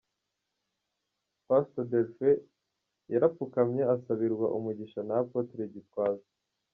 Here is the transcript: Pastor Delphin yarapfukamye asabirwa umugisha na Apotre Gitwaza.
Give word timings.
Pastor 1.47 1.85
Delphin 1.91 2.37
yarapfukamye 3.11 3.81
asabirwa 3.95 4.45
umugisha 4.57 4.99
na 5.07 5.13
Apotre 5.21 5.63
Gitwaza. 5.73 6.29